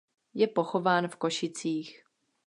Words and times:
Je 0.33 0.47
pochován 0.47 1.07
v 1.07 1.15
Košicích. 1.15 2.03